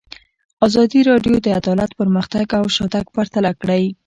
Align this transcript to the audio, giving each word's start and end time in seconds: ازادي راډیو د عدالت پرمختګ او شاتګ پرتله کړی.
ازادي 0.67 0.99
راډیو 1.09 1.35
د 1.41 1.47
عدالت 1.59 1.91
پرمختګ 1.99 2.45
او 2.59 2.63
شاتګ 2.75 3.05
پرتله 3.15 3.51
کړی. 3.61 3.83